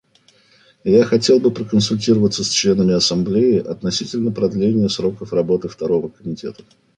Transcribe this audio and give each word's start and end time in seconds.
Я 0.83 1.03
хотел 1.05 1.39
бы 1.39 1.51
проконсультироваться 1.51 2.43
с 2.43 2.49
членами 2.49 2.91
Ассамблеи 2.95 3.59
относительно 3.59 4.31
продления 4.31 4.89
сроков 4.89 5.31
работы 5.31 5.67
Второго 5.67 6.09
комитета. 6.09 6.63